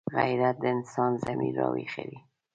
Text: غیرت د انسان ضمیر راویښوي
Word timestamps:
غیرت 0.17 0.55
د 0.61 0.63
انسان 0.75 1.11
ضمیر 1.23 1.53
راویښوي 1.59 2.19